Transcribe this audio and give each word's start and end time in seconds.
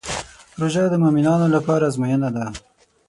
روژه 0.61 0.83
د 0.89 0.93
مؤمنانو 1.03 1.47
لپاره 1.55 1.83
ازموینه 1.89 2.29
ده. 2.35 2.45